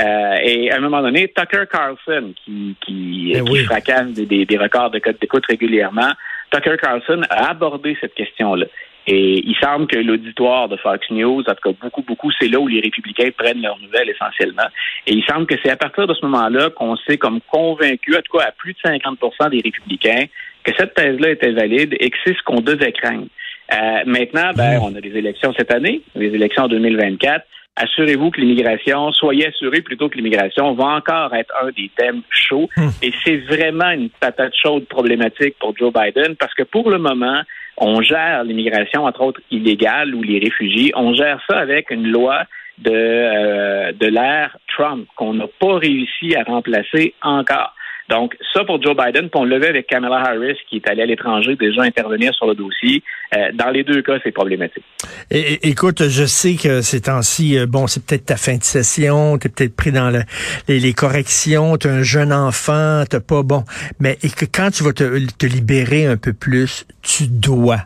Euh, 0.00 0.34
et 0.42 0.70
à 0.70 0.76
un 0.76 0.80
moment 0.80 1.02
donné, 1.02 1.30
Tucker 1.36 1.64
Carlson, 1.70 2.32
qui, 2.42 2.74
qui, 2.80 3.32
Ben 3.34 3.44
qui 3.44 3.50
oui. 3.52 3.64
fracasse 3.64 4.12
des, 4.12 4.24
des- 4.24 4.46
des 4.46 4.56
records 4.56 4.90
de 4.92 4.98
code 4.98 5.18
d'écoute 5.20 5.44
régulièrement, 5.46 6.10
Tucker 6.50 6.76
Carlson 6.80 7.20
a 7.28 7.50
abordé 7.50 7.98
cette 8.00 8.14
question-là. 8.14 8.64
Et 9.06 9.42
il 9.46 9.54
semble 9.62 9.86
que 9.86 9.96
l'auditoire 9.96 10.68
de 10.68 10.76
Fox 10.76 11.08
News, 11.10 11.40
en 11.40 11.54
tout 11.54 11.72
cas 11.72 11.78
beaucoup, 11.80 12.02
beaucoup, 12.02 12.30
c'est 12.40 12.48
là 12.48 12.58
où 12.58 12.66
les 12.66 12.80
républicains 12.80 13.30
prennent 13.36 13.62
leurs 13.62 13.78
nouvelles 13.78 14.10
essentiellement. 14.10 14.66
Et 15.06 15.14
il 15.14 15.24
semble 15.24 15.46
que 15.46 15.54
c'est 15.62 15.70
à 15.70 15.76
partir 15.76 16.06
de 16.06 16.14
ce 16.14 16.24
moment-là 16.26 16.70
qu'on 16.70 16.96
s'est 16.96 17.16
comme 17.16 17.40
convaincu, 17.42 18.16
en 18.16 18.22
tout 18.22 18.36
cas 18.38 18.46
à 18.46 18.52
plus 18.52 18.72
de 18.72 18.78
50 18.84 19.18
des 19.50 19.60
républicains, 19.64 20.24
que 20.64 20.72
cette 20.76 20.94
thèse-là 20.94 21.30
était 21.30 21.52
valide 21.52 21.96
et 22.00 22.10
que 22.10 22.16
c'est 22.24 22.34
ce 22.36 22.42
qu'on 22.42 22.60
devait 22.60 22.92
craindre. 22.92 23.26
Euh, 23.72 24.02
maintenant, 24.06 24.50
ben, 24.54 24.80
on 24.82 24.94
a 24.94 25.00
des 25.00 25.16
élections 25.16 25.52
cette 25.56 25.72
année, 25.72 26.02
les 26.14 26.34
élections 26.34 26.64
en 26.64 26.68
2024. 26.68 27.44
Assurez-vous 27.76 28.30
que 28.30 28.40
l'immigration, 28.40 29.12
soyez 29.12 29.48
assurés 29.48 29.82
plutôt 29.82 30.08
que 30.08 30.16
l'immigration 30.16 30.72
va 30.74 30.96
encore 30.96 31.34
être 31.34 31.52
un 31.62 31.68
des 31.76 31.90
thèmes 31.94 32.22
chauds. 32.30 32.70
Et 33.02 33.12
c'est 33.22 33.36
vraiment 33.36 33.90
une 33.90 34.08
patate 34.08 34.54
chaude 34.56 34.86
problématique 34.86 35.56
pour 35.60 35.76
Joe 35.76 35.92
Biden 35.92 36.36
parce 36.36 36.54
que 36.54 36.62
pour 36.62 36.90
le 36.90 36.98
moment, 36.98 37.42
on 37.78 38.00
gère 38.00 38.44
l'immigration, 38.44 39.04
entre 39.04 39.22
autres 39.22 39.40
illégale 39.50 40.14
ou 40.14 40.22
les 40.22 40.38
réfugiés, 40.38 40.92
on 40.96 41.14
gère 41.14 41.40
ça 41.48 41.58
avec 41.58 41.90
une 41.90 42.08
loi 42.08 42.44
de, 42.78 42.90
euh, 42.92 43.92
de 43.92 44.06
l'ère 44.06 44.56
Trump 44.68 45.06
qu'on 45.16 45.34
n'a 45.34 45.46
pas 45.60 45.78
réussi 45.78 46.34
à 46.36 46.42
remplacer 46.42 47.14
encore. 47.22 47.75
Donc, 48.08 48.36
ça 48.52 48.64
pour 48.64 48.80
Joe 48.80 48.96
Biden, 48.96 49.28
puis 49.30 49.40
on 49.40 49.44
le 49.44 49.56
avec 49.66 49.86
Kamala 49.88 50.16
Harris, 50.18 50.56
qui 50.70 50.76
est 50.76 50.88
allée 50.88 51.02
à 51.02 51.06
l'étranger 51.06 51.56
déjà 51.56 51.82
intervenir 51.82 52.32
sur 52.34 52.46
le 52.46 52.54
dossier. 52.54 53.02
Euh, 53.36 53.50
dans 53.54 53.70
les 53.70 53.82
deux 53.82 54.00
cas, 54.02 54.18
c'est 54.22 54.30
problématique. 54.32 54.84
Écoute, 55.30 56.08
je 56.08 56.24
sais 56.24 56.54
que 56.54 56.82
ces 56.82 57.00
temps-ci, 57.02 57.58
euh, 57.58 57.66
bon, 57.66 57.86
c'est 57.86 58.04
peut-être 58.04 58.26
ta 58.26 58.36
fin 58.36 58.56
de 58.56 58.62
session, 58.62 59.38
t'es 59.38 59.48
peut-être 59.48 59.74
pris 59.74 59.90
dans 59.92 60.10
le- 60.10 60.22
les, 60.68 60.78
les 60.78 60.92
corrections, 60.92 61.76
t'as 61.76 61.90
un 61.90 62.02
jeune 62.02 62.32
enfant, 62.32 63.02
t'as 63.08 63.20
pas 63.20 63.42
bon, 63.42 63.64
mais 63.98 64.16
que 64.16 64.44
quand 64.44 64.70
tu 64.70 64.84
vas 64.84 64.92
te 64.92 65.46
libérer 65.46 66.06
un 66.06 66.16
peu 66.16 66.32
plus, 66.32 66.86
tu 67.02 67.24
dois 67.26 67.80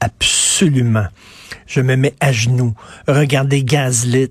absolument. 0.00 1.06
Je 1.66 1.80
me 1.80 1.96
mets 1.96 2.14
à 2.20 2.30
genoux. 2.30 2.74
Regarder 3.08 3.64
Gaslit, 3.64 4.28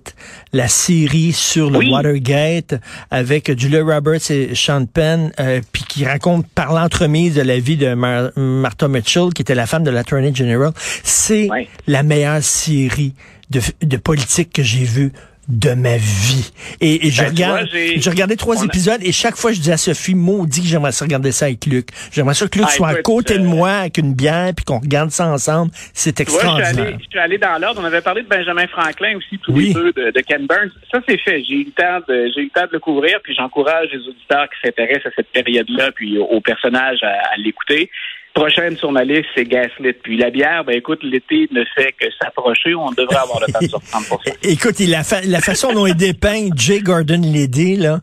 la 0.51 0.67
série 0.67 1.33
sur 1.33 1.71
le 1.71 1.79
Oui. 1.79 1.91
Watergate 1.91 2.75
avec 3.09 3.57
Julia 3.59 3.83
Roberts 3.83 4.29
et 4.29 4.53
Sean 4.53 4.85
Penn, 4.85 5.31
euh, 5.39 5.59
puis 5.71 5.83
qui 5.87 6.05
raconte 6.05 6.45
par 6.47 6.73
l'entremise 6.73 7.35
de 7.35 7.41
la 7.41 7.57
vie 7.59 7.75
de 7.77 7.93
Mar- 7.95 8.29
Martha 8.35 8.87
Mitchell, 8.87 9.33
qui 9.33 9.41
était 9.41 9.55
la 9.55 9.65
femme 9.65 9.83
de 9.83 9.89
l'Attorney 9.89 10.33
General. 10.33 10.71
C'est 11.03 11.47
la 11.87 12.03
meilleure 12.03 12.43
série 12.43 13.13
de, 13.49 13.61
de 13.81 13.97
politique 13.97 14.53
que 14.53 14.63
j'ai 14.63 14.83
vue 14.85 15.11
de 15.47 15.73
ma 15.73 15.97
vie. 15.97 16.51
Et, 16.81 17.07
et 17.07 17.11
je 17.11 17.21
Ben, 17.21 17.29
regarde, 17.29 17.69
j'ai- 17.71 18.09
regardé 18.09 18.35
trois 18.37 18.61
a- 18.61 18.65
épisodes 18.65 18.99
et 19.03 19.11
chaque 19.11 19.35
fois 19.35 19.51
je 19.51 19.59
dis 19.59 19.71
à 19.71 19.77
Sophie, 19.77 20.15
maudit 20.15 20.61
que 20.61 20.67
j'aimerais 20.67 20.91
ça 20.93 21.03
regarder 21.05 21.31
ça 21.31 21.45
avec 21.45 21.65
Luc. 21.65 21.87
J'aimerais 22.11 22.33
ça 22.33 22.47
que 22.47 22.57
Luc 22.59 22.67
Ah, 22.69 22.73
soit 22.73 22.87
à 22.89 22.95
côté 23.01 23.37
de 23.37 23.43
euh, 23.43 23.47
moi 23.47 23.71
avec 23.71 23.97
une 23.97 24.13
bière 24.13 24.51
puis 24.55 24.63
qu'on 24.65 24.79
regarde 24.79 25.09
ça 25.11 25.27
ensemble. 25.27 25.71
C'est 25.93 26.13
Tu 26.13 26.23
vois, 26.23 26.33
je 26.33 26.39
suis, 26.39 26.47
extraordinaire. 26.49 26.85
allé, 26.93 26.97
je 27.03 27.09
suis 27.09 27.19
allé 27.19 27.37
dans 27.37 27.57
l'ordre. 27.59 27.81
On 27.81 27.85
avait 27.85 28.01
parlé 28.01 28.21
de 28.23 28.27
Benjamin 28.27 28.67
Franklin 28.67 29.17
aussi, 29.17 29.37
tous 29.39 29.51
Oui. 29.51 29.67
les 29.67 29.73
deux, 29.73 29.91
de, 29.93 30.11
de 30.11 30.19
Ken 30.21 30.45
Burns. 30.47 30.71
Ça, 30.91 30.99
c'est 31.07 31.19
fait. 31.19 31.43
J'ai 31.43 31.55
eu 31.55 31.65
le 31.65 31.71
temps 31.71 31.99
de, 32.07 32.31
j'ai 32.33 32.41
eu 32.41 32.45
le 32.45 32.49
temps 32.49 32.65
de 32.67 32.73
le 32.73 32.79
couvrir, 32.79 33.19
puis 33.23 33.35
j'encourage 33.35 33.89
les 33.91 33.99
auditeurs 34.07 34.47
qui 34.49 34.55
s'intéressent 34.67 35.07
à 35.07 35.15
cette 35.17 35.29
période-là, 35.31 35.91
puis 35.93 36.17
au 36.17 36.39
personnage 36.41 36.99
à, 37.03 37.07
à 37.33 37.37
l'écouter. 37.37 37.89
Prochaine 38.33 38.75
sur 38.77 38.91
ma 38.91 39.03
liste, 39.03 39.25
c'est 39.35 39.45
Gaslit. 39.45 39.93
Puis 40.01 40.17
la 40.17 40.31
bière, 40.31 40.63
ben 40.65 40.75
écoute, 40.75 40.99
l'été 41.03 41.47
ne 41.51 41.63
fait 41.75 41.91
que 41.99 42.07
s'approcher. 42.21 42.73
On 42.73 42.91
devrait 42.91 43.17
avoir 43.17 43.39
le 43.45 43.51
temps 43.53 43.59
de 43.61 43.67
se 43.67 43.75
reprendre 43.75 44.07
pour 44.07 44.23
ça. 44.23 44.31
Écoute, 44.43 44.79
la, 44.79 45.03
fa- 45.03 45.21
la 45.21 45.39
façon 45.39 45.71
dont 45.71 45.85
il 45.85 45.95
dépeint 45.95 46.49
Jay 46.55 46.79
Gordon 46.81 47.21
Liddy, 47.21 47.75
là, 47.75 47.99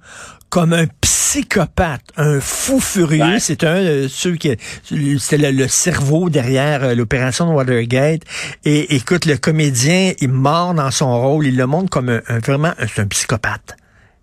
comme 0.49 0.73
un 0.73 0.87
psychopathe, 1.01 2.03
un 2.17 2.41
fou 2.41 2.81
furieux, 2.81 3.21
Ouais. 3.25 3.39
c'est 3.41 3.65
un 3.65 3.83
de 3.83 4.07
ceux 4.09 4.37
qui, 4.37 4.57
c'était 5.19 5.51
le, 5.53 5.57
le 5.57 5.69
cerveau 5.69 6.31
derrière 6.31 6.85
euh, 6.85 6.95
l'opération 6.95 7.47
de 7.49 7.53
Watergate. 7.53 8.23
Et 8.65 8.95
écoute, 8.95 9.27
le 9.27 9.37
comédien, 9.37 10.13
il 10.21 10.29
mord 10.29 10.75
dans 10.75 10.91
son 10.93 11.21
rôle, 11.21 11.47
il 11.47 11.57
le 11.57 11.67
montre 11.67 11.91
comme 11.91 12.09
un, 12.09 12.21
un- 12.29 12.39
vraiment, 12.39 12.73
un- 12.79 12.87
c'est 12.87 13.03
un 13.03 13.07
psychopathe. 13.09 13.77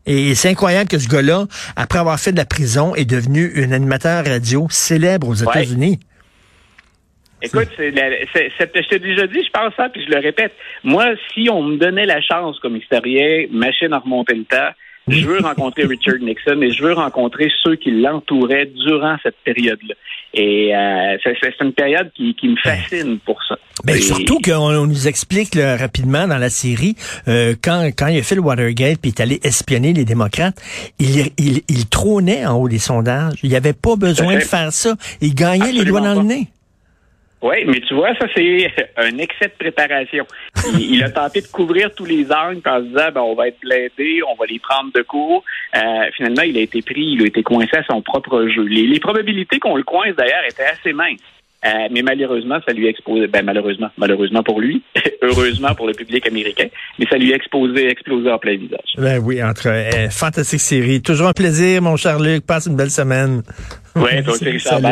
Et 0.07 0.35
c'est 0.35 0.49
incroyable 0.49 0.89
que 0.89 0.97
ce 0.97 1.09
gars-là, 1.09 1.45
après 1.75 1.99
avoir 1.99 2.17
fait 2.17 2.31
de 2.31 2.37
la 2.37 2.45
prison, 2.45 2.95
est 2.95 3.09
devenu 3.09 3.51
un 3.57 3.73
animateur 3.73 4.25
radio 4.25 4.67
célèbre 4.69 5.27
aux 5.27 5.33
États-Unis. 5.35 5.99
Écoute, 7.41 7.67
c'est 7.77 7.91
je 7.91 8.89
t'ai 8.89 8.99
déjà 8.99 9.27
dit, 9.27 9.43
je 9.45 9.51
pense 9.51 9.73
ça, 9.75 9.89
puis 9.89 10.03
je 10.03 10.09
le 10.09 10.19
répète. 10.19 10.53
Moi, 10.83 11.05
si 11.33 11.49
on 11.51 11.61
me 11.61 11.77
donnait 11.77 12.05
la 12.05 12.21
chance 12.21 12.57
comme 12.59 12.77
historien, 12.77 13.45
machine 13.51 13.93
à 13.93 13.99
remonter 13.99 14.33
le 14.33 14.45
temps, 14.45 14.71
je 15.07 15.25
veux 15.27 15.39
rencontrer 15.43 15.83
Richard 15.83 16.19
Nixon 16.19 16.61
et 16.61 16.71
je 16.71 16.81
veux 16.81 16.93
rencontrer 16.93 17.51
ceux 17.63 17.75
qui 17.75 17.91
l'entouraient 17.91 18.65
durant 18.65 19.17
cette 19.21 19.37
période-là. 19.43 19.93
Et 20.39 20.75
euh, 20.75 21.17
c'est 21.23 21.61
une 21.61 21.73
période 21.73 22.11
qui, 22.15 22.35
qui 22.35 22.47
me 22.47 22.55
fascine 22.57 23.17
pour 23.25 23.41
ça. 23.43 23.57
Ben, 23.83 23.95
Et- 23.95 24.01
surtout 24.01 24.39
qu'on 24.39 24.53
on 24.75 24.85
nous 24.85 25.07
explique 25.07 25.55
là, 25.55 25.75
rapidement 25.77 26.27
dans 26.27 26.37
la 26.37 26.51
série, 26.51 26.95
euh, 27.27 27.55
quand, 27.61 27.89
quand 27.97 28.05
il 28.07 28.19
a 28.19 28.21
fait 28.23 28.35
le 28.35 28.41
Watergate 28.41 28.99
puis 29.01 29.09
il 29.11 29.19
est 29.19 29.21
allé 29.21 29.39
espionner 29.43 29.93
les 29.93 30.05
démocrates, 30.05 30.61
il, 30.99 31.31
il, 31.39 31.61
il 31.67 31.89
trônait 31.89 32.45
en 32.45 32.53
haut 32.55 32.69
des 32.69 32.77
sondages. 32.77 33.39
Il 33.41 33.49
n'y 33.49 33.55
avait 33.55 33.73
pas 33.73 33.95
besoin 33.95 34.35
de 34.35 34.41
faire 34.41 34.71
ça. 34.71 34.95
Il 35.21 35.33
gagnait 35.33 35.71
les 35.71 35.85
doigts 35.85 36.01
dans 36.01 36.21
le 36.21 36.27
nez. 36.27 36.47
Oui, 37.41 37.57
mais 37.67 37.79
tu 37.81 37.93
vois, 37.93 38.13
ça, 38.19 38.25
c'est 38.35 38.71
un 38.97 39.17
excès 39.19 39.45
de 39.45 39.53
préparation. 39.59 40.25
Il, 40.73 40.95
il 40.95 41.03
a 41.03 41.09
tenté 41.09 41.41
de 41.41 41.47
couvrir 41.47 41.93
tous 41.93 42.05
les 42.05 42.31
angles 42.31 42.61
en 42.65 42.79
se 42.79 42.85
disant, 42.85 43.11
ben, 43.13 43.21
on 43.21 43.35
va 43.35 43.47
être 43.47 43.59
blindé, 43.61 44.21
on 44.29 44.35
va 44.35 44.45
les 44.45 44.59
prendre 44.59 44.91
de 44.93 45.01
court. 45.01 45.43
Euh, 45.75 45.79
finalement, 46.15 46.43
il 46.43 46.57
a 46.57 46.61
été 46.61 46.81
pris, 46.81 47.13
il 47.13 47.23
a 47.23 47.27
été 47.27 47.43
coincé 47.43 47.77
à 47.77 47.83
son 47.83 48.01
propre 48.01 48.47
jeu. 48.47 48.63
Les, 48.63 48.87
les 48.87 48.99
probabilités 48.99 49.59
qu'on 49.59 49.75
le 49.75 49.83
coince, 49.83 50.15
d'ailleurs, 50.15 50.43
étaient 50.49 50.65
assez 50.65 50.93
minces. 50.93 51.19
Euh, 51.65 51.87
mais 51.91 52.03
malheureusement, 52.03 52.59
ça 52.65 52.71
lui 52.71 52.85
a 52.85 52.89
exposé, 52.89 53.25
ben 53.25 53.43
malheureusement, 53.43 53.89
malheureusement 53.97 54.43
pour 54.43 54.61
lui, 54.61 54.83
heureusement 55.23 55.73
pour 55.73 55.87
le 55.87 55.93
public 55.93 56.25
américain, 56.27 56.67
mais 56.99 57.05
ça 57.09 57.17
lui 57.17 57.33
a 57.33 57.35
exposé, 57.35 57.89
explosé 57.89 58.31
en 58.31 58.37
plein 58.37 58.57
visage. 58.57 58.93
Ben 58.97 59.17
oui, 59.17 59.43
entre 59.43 59.67
euh, 59.67 60.09
fantastique 60.11 60.59
série. 60.59 61.01
Toujours 61.01 61.27
un 61.27 61.33
plaisir, 61.33 61.81
mon 61.81 61.95
cher 61.95 62.19
Luc. 62.19 62.45
Passe 62.45 62.67
une 62.67 62.75
belle 62.75 62.91
semaine. 62.91 63.41
Oui, 63.95 64.23
toi 64.23 64.33
aussi, 64.33 64.49
Richard. 64.49 64.81